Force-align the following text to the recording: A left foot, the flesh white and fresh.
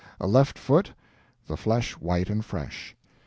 A 0.19 0.25
left 0.25 0.57
foot, 0.57 0.93
the 1.45 1.55
flesh 1.55 1.91
white 1.97 2.27
and 2.31 2.43
fresh. 2.43 2.95